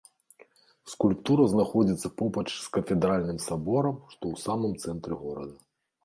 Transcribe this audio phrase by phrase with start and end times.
[0.91, 5.55] Скульптура знаходзіцца побач з кафедральным саборам, што ў самым цэнтры горада.